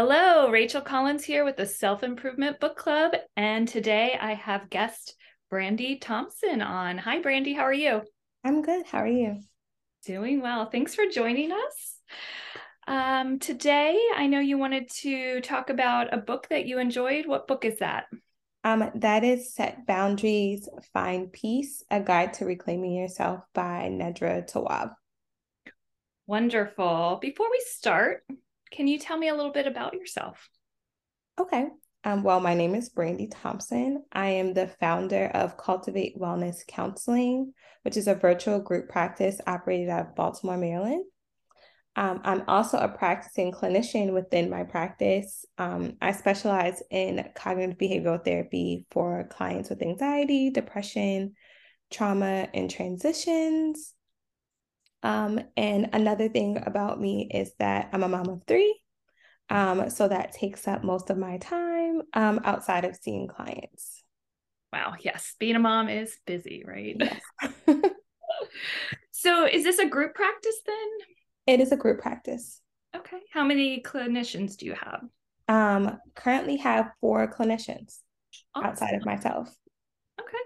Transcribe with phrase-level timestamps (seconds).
[0.00, 3.14] Hello, Rachel Collins here with the Self Improvement Book Club.
[3.36, 5.16] And today I have guest
[5.50, 6.98] Brande Thompson on.
[6.98, 7.56] Hi, Brande.
[7.56, 8.02] How are you?
[8.44, 8.86] I'm good.
[8.86, 9.40] How are you?
[10.06, 10.70] Doing well.
[10.70, 11.96] Thanks for joining us.
[12.86, 17.26] Um, today, I know you wanted to talk about a book that you enjoyed.
[17.26, 18.04] What book is that?
[18.62, 24.92] Um, that is Set Boundaries, Find Peace, A Guide to Reclaiming Yourself by Nedra Tawwab.
[26.28, 27.18] Wonderful.
[27.20, 28.22] Before we start,
[28.70, 30.48] can you tell me a little bit about yourself?
[31.40, 31.68] Okay.
[32.04, 34.04] Um, well, my name is Brande Thompson.
[34.12, 39.88] I am the founder of Cultivate Wellness Counseling, which is a virtual group practice operated
[39.88, 41.04] out of Baltimore, Maryland.
[41.96, 45.44] Um, I'm also a practicing clinician within my practice.
[45.58, 51.34] Um, I specialize in cognitive behavioral therapy for clients with anxiety, depression,
[51.90, 53.94] trauma, and transitions.
[55.02, 58.80] Um, and another thing about me is that I'm a mom of three.
[59.50, 64.02] Um, so that takes up most of my time um, outside of seeing clients.
[64.72, 64.94] Wow.
[65.00, 65.34] Yes.
[65.38, 66.96] Being a mom is busy, right?
[66.98, 67.20] Yes.
[69.10, 71.54] so is this a group practice then?
[71.54, 72.60] It is a group practice.
[72.94, 73.18] Okay.
[73.32, 75.02] How many clinicians do you have?
[75.48, 78.00] Um, currently have four clinicians
[78.54, 78.70] awesome.
[78.70, 79.54] outside of myself.
[80.20, 80.36] Okay.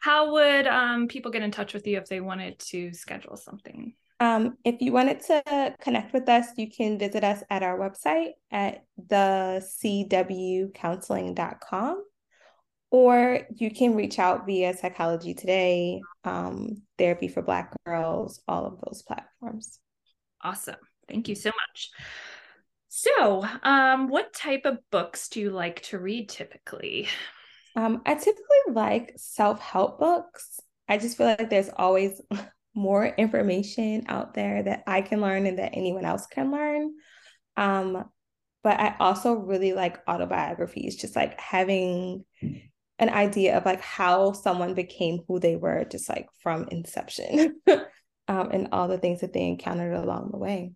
[0.00, 3.94] How would um, people get in touch with you if they wanted to schedule something?
[4.20, 8.32] Um, if you wanted to connect with us, you can visit us at our website
[8.50, 12.04] at thecwcounseling.com
[12.90, 18.80] or you can reach out via Psychology Today, um, Therapy for Black Girls, all of
[18.84, 19.78] those platforms.
[20.42, 20.76] Awesome.
[21.08, 21.90] Thank you so much.
[22.88, 27.08] So, um, what type of books do you like to read typically?
[27.76, 30.58] Um, I typically like self help books.
[30.88, 32.20] I just feel like there's always
[32.74, 36.92] more information out there that I can learn and that anyone else can learn.
[37.56, 38.04] Um,
[38.62, 42.24] but I also really like autobiographies, just like having
[42.98, 47.60] an idea of like how someone became who they were, just like from inception,
[48.28, 50.72] um, and all the things that they encountered along the way.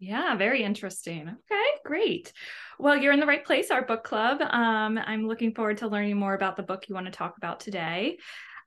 [0.00, 1.22] Yeah, very interesting.
[1.22, 2.32] Okay, great.
[2.78, 4.40] Well, you're in the right place, our book club.
[4.40, 7.60] Um, I'm looking forward to learning more about the book you want to talk about
[7.60, 8.18] today.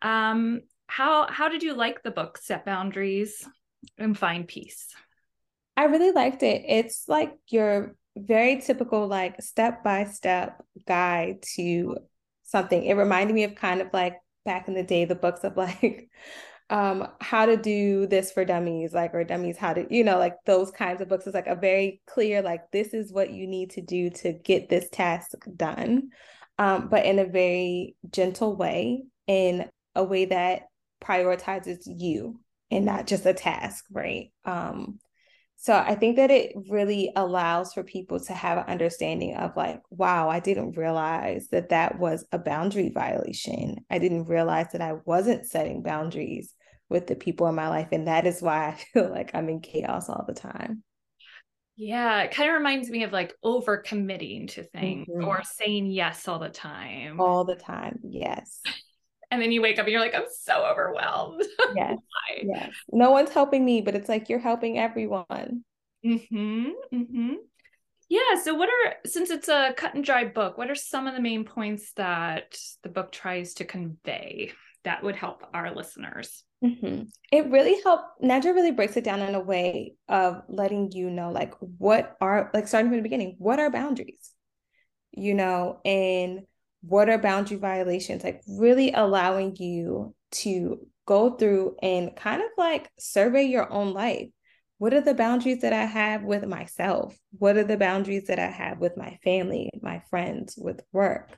[0.01, 3.47] Um, how how did you like the book Set Boundaries
[3.97, 4.93] and Find Peace?
[5.77, 6.65] I really liked it.
[6.67, 11.95] It's like your very typical like step by step guide to
[12.43, 12.83] something.
[12.83, 16.09] It reminded me of kind of like back in the day the books of like
[16.69, 20.35] um how to do this for dummies like or dummies how to you know like
[20.45, 23.69] those kinds of books is like a very clear like this is what you need
[23.71, 26.09] to do to get this task done
[26.59, 30.63] um but in a very gentle way in a way that
[31.01, 32.39] prioritizes you
[32.69, 34.99] and not just a task right um
[35.61, 39.79] so I think that it really allows for people to have an understanding of like,
[39.91, 43.75] wow, I didn't realize that that was a boundary violation.
[43.87, 46.55] I didn't realize that I wasn't setting boundaries
[46.89, 47.89] with the people in my life.
[47.91, 50.81] And that is why I feel like I'm in chaos all the time.
[51.75, 55.27] Yeah, it kind of reminds me of like over committing to things mm-hmm.
[55.27, 57.21] or saying yes all the time.
[57.21, 57.99] All the time.
[58.01, 58.61] Yes.
[59.31, 61.43] And then you wake up and you're like, I'm so overwhelmed.
[61.73, 61.97] Yes.
[62.43, 62.69] yes.
[62.91, 65.63] No one's helping me, but it's like you're helping everyone.
[66.05, 66.65] Mm-hmm.
[66.93, 67.33] Mm-hmm.
[68.09, 68.41] Yeah.
[68.43, 71.21] So, what are, since it's a cut and dry book, what are some of the
[71.21, 74.51] main points that the book tries to convey
[74.83, 76.43] that would help our listeners?
[76.63, 77.03] Mm-hmm.
[77.31, 78.21] It really helped.
[78.21, 82.51] Nedra really breaks it down in a way of letting you know, like, what are,
[82.53, 84.31] like, starting from the beginning, what are boundaries?
[85.13, 86.41] You know, and
[86.81, 88.23] what are boundary violations?
[88.23, 94.29] Like, really allowing you to go through and kind of like survey your own life.
[94.77, 97.15] What are the boundaries that I have with myself?
[97.37, 101.37] What are the boundaries that I have with my family, my friends, with work?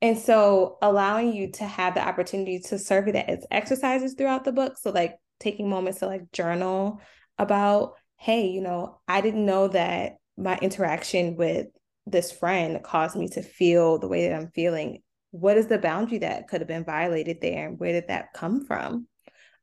[0.00, 4.52] And so allowing you to have the opportunity to survey that as exercises throughout the
[4.52, 4.78] book.
[4.78, 7.00] So like taking moments to like journal
[7.36, 11.66] about, hey, you know, I didn't know that my interaction with
[12.06, 15.02] this friend caused me to feel the way that I'm feeling.
[15.30, 17.68] What is the boundary that could have been violated there?
[17.68, 19.06] And where did that come from?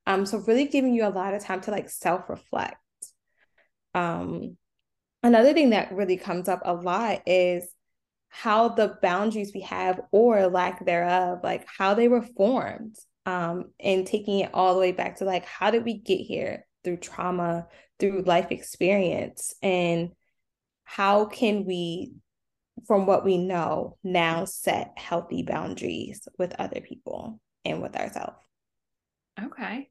[0.06, 2.78] Um, so really giving you a lot of time to like self-reflect.
[3.94, 4.57] Um,
[5.24, 7.68] another thing that really comes up a lot is
[8.30, 12.95] how the boundaries we have or lack thereof, like how they were formed.
[13.25, 16.66] Um, and taking it all the way back to like how did we get here
[16.86, 17.68] through trauma,
[18.00, 20.12] through life experience, and
[20.86, 22.13] how can we
[22.85, 28.38] from what we know, now set healthy boundaries with other people and with ourselves.
[29.41, 29.89] Okay.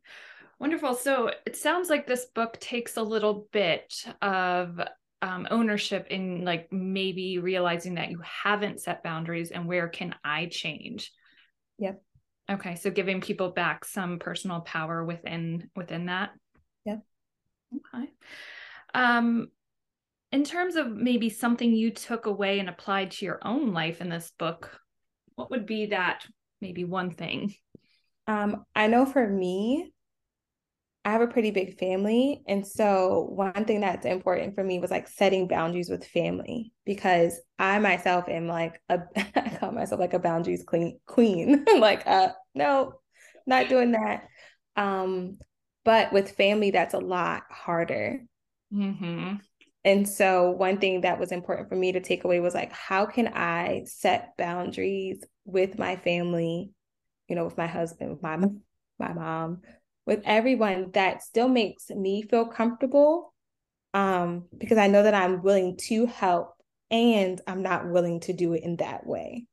[0.59, 0.95] Wonderful.
[0.95, 4.81] So it sounds like this book takes a little bit of
[5.23, 10.47] um, ownership in like maybe realizing that you haven't set boundaries and where can I
[10.47, 11.13] change?
[11.79, 12.03] Yep.
[12.51, 16.31] Okay, so giving people back some personal power within within that.
[16.85, 17.03] Yep.
[17.75, 18.11] Okay.
[18.95, 19.49] Um,
[20.33, 24.09] in terms of maybe something you took away and applied to your own life in
[24.09, 24.81] this book,
[25.35, 26.27] what would be that
[26.61, 27.55] maybe one thing?
[28.27, 29.93] Um, I know for me,
[31.05, 32.43] I have a pretty big family.
[32.49, 37.41] And so one thing that's important for me was like setting boundaries with family because
[37.61, 39.03] I myself am like a
[39.37, 41.65] I call myself like a boundaries queen queen.
[41.79, 42.95] like uh no,
[43.47, 44.25] not doing that.
[44.75, 45.39] Um,
[45.85, 48.25] but with family, that's a lot harder.
[48.75, 49.35] Mm-hmm.
[49.87, 53.07] And so one thing that was important for me to take away was like, how
[53.07, 56.73] can I set boundaries with my family,
[57.29, 58.37] you know, with my husband, with my
[58.99, 59.61] my mom,
[60.05, 63.33] with everyone that still makes me feel comfortable
[63.95, 66.57] um, because I know that I'm willing to help
[66.91, 69.47] and I'm not willing to do it in that way.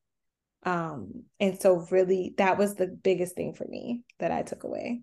[0.64, 5.02] Um, and so, really, that was the biggest thing for me that I took away.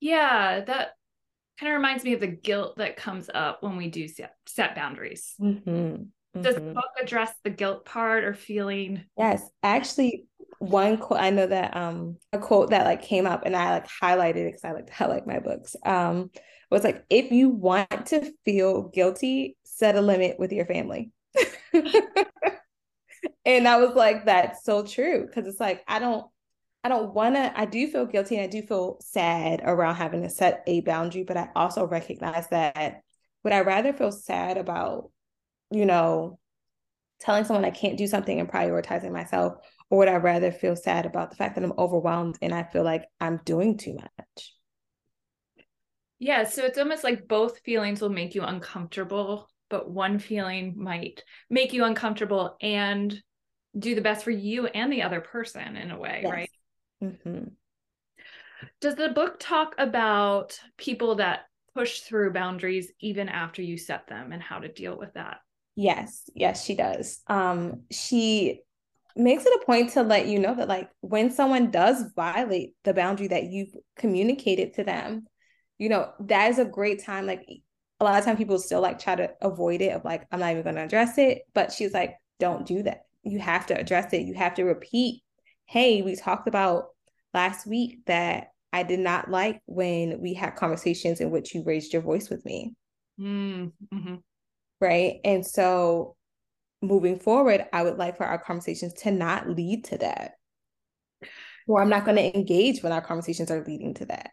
[0.00, 0.92] Yeah, that
[1.60, 4.74] kind of reminds me of the guilt that comes up when we do set, set
[4.74, 5.34] boundaries.
[5.40, 5.70] Mm-hmm.
[5.70, 6.42] Mm-hmm.
[6.42, 9.04] Does the book address the guilt part or feeling?
[9.18, 10.24] Yes, actually,
[10.58, 13.88] one quote I know that um a quote that like came up and I like
[13.88, 15.74] highlighted because I like to highlight my books.
[15.84, 16.30] Um
[16.70, 21.10] was like if you want to feel guilty, set a limit with your family.
[23.44, 25.28] and I was like, that's so true.
[25.34, 26.26] Cause it's like I don't
[26.82, 30.30] I don't wanna I do feel guilty and I do feel sad around having to
[30.30, 33.02] set a boundary, but I also recognize that
[33.44, 35.10] would I rather feel sad about,
[35.70, 36.38] you know,
[37.20, 39.54] telling someone I can't do something and prioritizing myself
[39.90, 42.84] or would I rather feel sad about the fact that I'm overwhelmed and I feel
[42.84, 44.54] like I'm doing too much?
[46.18, 51.24] Yeah, so it's almost like both feelings will make you uncomfortable, but one feeling might
[51.48, 53.20] make you uncomfortable and
[53.76, 56.30] do the best for you and the other person in a way, yes.
[56.30, 56.50] right?
[57.02, 57.44] Mm-hmm.
[58.80, 61.40] Does the book talk about people that
[61.74, 65.38] push through boundaries even after you set them and how to deal with that?
[65.76, 67.20] Yes, yes, she does.
[67.26, 68.60] Um, she
[69.16, 72.94] makes it a point to let you know that like when someone does violate the
[72.94, 75.26] boundary that you've communicated to them
[75.78, 77.44] you know that is a great time like
[77.98, 80.52] a lot of time people still like try to avoid it of like i'm not
[80.52, 84.12] even going to address it but she's like don't do that you have to address
[84.12, 85.22] it you have to repeat
[85.70, 86.88] hey we talked about
[87.32, 91.92] last week that i did not like when we had conversations in which you raised
[91.92, 92.74] your voice with me
[93.18, 94.14] mm-hmm.
[94.80, 96.16] right and so
[96.82, 100.32] moving forward, I would like for our conversations to not lead to that.
[101.66, 104.30] Or I'm not going to engage when our conversations are leading to that.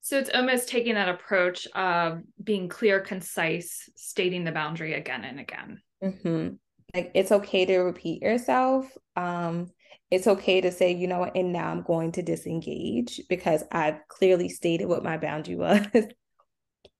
[0.00, 5.38] So it's almost taking that approach of being clear, concise, stating the boundary again and
[5.38, 5.80] again.
[6.02, 6.48] Mm-hmm.
[6.94, 8.90] Like it's okay to repeat yourself.
[9.14, 9.70] Um,
[10.12, 14.06] it's okay to say, you know what, and now I'm going to disengage because I've
[14.08, 15.86] clearly stated what my boundary was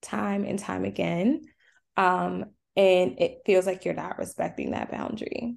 [0.01, 1.43] time and time again.
[1.99, 5.57] Um, and it feels like you're not respecting that boundary.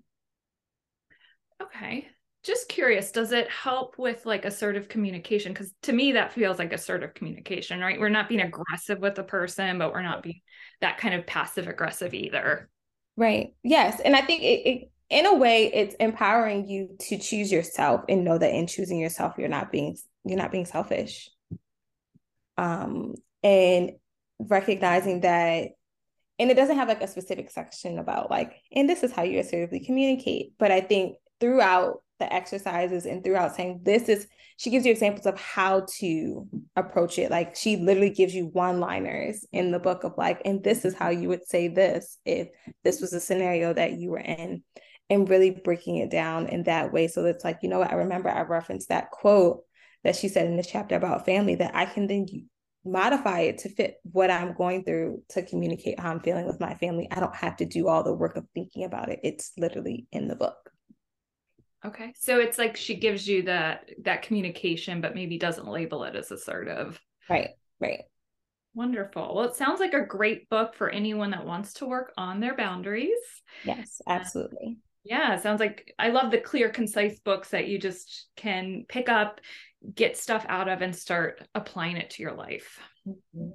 [1.61, 2.09] Okay.
[2.43, 5.53] Just curious, does it help with like assertive communication?
[5.53, 7.97] Because to me, that feels like assertive communication, right?
[7.97, 10.41] We're not being aggressive with the person, but we're not being
[10.81, 12.69] that kind of passive aggressive either.
[13.15, 13.55] Right.
[13.63, 14.01] Yes.
[14.01, 18.23] And I think it, it in a way it's empowering you to choose yourself and
[18.23, 21.29] know that in choosing yourself you're not being you're not being selfish.
[22.57, 23.91] Um and
[24.39, 25.69] recognizing that
[26.39, 29.39] and it doesn't have like a specific section about like and this is how you
[29.39, 34.85] assertively communicate but i think throughout the exercises and throughout saying this is she gives
[34.85, 36.47] you examples of how to
[36.77, 37.29] approach it.
[37.29, 40.95] Like she literally gives you one liners in the book of like and this is
[40.95, 42.47] how you would say this if
[42.83, 44.63] this was a scenario that you were in
[45.09, 47.95] and really breaking it down in that way so it's like you know what i
[47.95, 49.61] remember i referenced that quote
[50.03, 52.25] that she said in this chapter about family that i can then
[52.85, 56.75] modify it to fit what I'm going through to communicate how I'm feeling with my
[56.75, 57.07] family.
[57.11, 59.19] I don't have to do all the work of thinking about it.
[59.23, 60.71] It's literally in the book.
[61.83, 62.13] Okay.
[62.15, 66.31] So it's like she gives you that that communication but maybe doesn't label it as
[66.31, 66.99] assertive.
[67.29, 67.49] Right.
[67.79, 68.01] Right.
[68.73, 69.35] Wonderful.
[69.35, 72.55] Well, it sounds like a great book for anyone that wants to work on their
[72.55, 73.17] boundaries.
[73.63, 74.77] Yes, uh, absolutely.
[75.05, 79.39] Yeah, sounds like I love the clear, concise books that you just can pick up,
[79.93, 82.79] get stuff out of, and start applying it to your life.
[83.07, 83.51] Mm-hmm.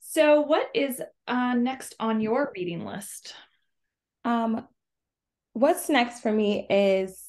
[0.00, 3.34] So, what is uh, next on your reading list?
[4.24, 4.66] Um,
[5.52, 7.22] what's next for me is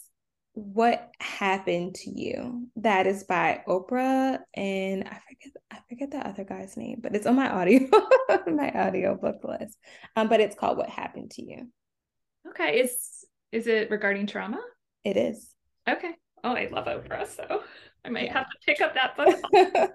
[0.53, 2.69] what happened to you.
[2.77, 7.27] That is by Oprah, and I forget I forget the other guy's name, but it's
[7.27, 7.89] on my audio,
[8.47, 9.77] my audio book list.
[10.15, 11.67] Um, but it's called What Happened to You.
[12.49, 12.79] Okay.
[12.79, 14.59] Is is it regarding trauma?
[15.03, 15.53] It is.
[15.89, 16.11] Okay.
[16.43, 17.63] Oh, I love Oprah, so
[18.03, 18.33] I might yeah.
[18.33, 19.39] have to pick up that book.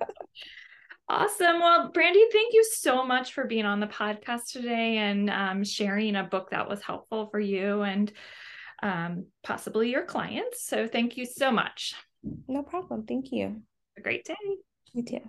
[1.08, 1.60] awesome.
[1.60, 6.16] Well, Brande, thank you so much for being on the podcast today and um, sharing
[6.16, 8.12] a book that was helpful for you and
[8.82, 10.64] um, possibly your clients.
[10.64, 11.94] So thank you so much.
[12.46, 13.06] No problem.
[13.06, 13.62] Thank you.
[13.98, 14.34] A great day.
[14.92, 15.20] You too.